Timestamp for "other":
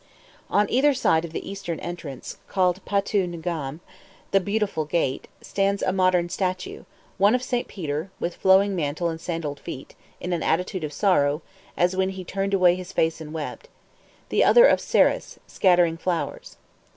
14.43-14.65